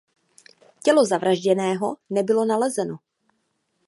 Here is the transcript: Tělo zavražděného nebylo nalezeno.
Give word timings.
Tělo 0.83 1.05
zavražděného 1.05 1.97
nebylo 2.09 2.45
nalezeno. 2.45 2.97